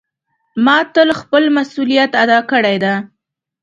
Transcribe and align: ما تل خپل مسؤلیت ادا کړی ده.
ما 0.65 0.77
تل 0.93 1.09
خپل 1.21 1.43
مسؤلیت 1.57 2.11
ادا 2.23 2.39
کړی 2.51 2.77
ده. 2.83 2.93